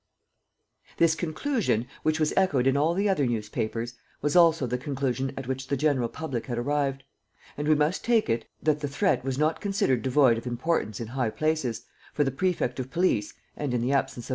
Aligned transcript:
This 0.97 1.13
conclusion, 1.13 1.85
which 2.01 2.19
was 2.19 2.33
echoed 2.35 2.65
in 2.65 2.75
all 2.75 2.95
the 2.95 3.07
other 3.07 3.27
newspapers, 3.27 3.93
was 4.23 4.35
also 4.35 4.65
the 4.65 4.79
conclusion 4.79 5.31
at 5.37 5.45
which 5.47 5.67
the 5.67 5.77
general 5.77 6.09
public 6.09 6.47
had 6.47 6.57
arrived. 6.57 7.03
And 7.55 7.67
we 7.67 7.75
must 7.75 8.03
take 8.03 8.27
it 8.27 8.47
that 8.63 8.79
the 8.79 8.87
threat 8.87 9.23
was 9.23 9.37
not 9.37 9.61
considered 9.61 10.01
devoid 10.01 10.39
of 10.39 10.47
importance 10.47 10.99
in 10.99 11.09
high 11.09 11.29
places, 11.29 11.85
for 12.15 12.23
the 12.23 12.31
prefect 12.31 12.79
of 12.79 12.89
police 12.89 13.35
and, 13.55 13.75
in 13.75 13.81
the 13.81 13.91
absence 13.93 14.27
of 14.29 14.29
M. 14.29 14.29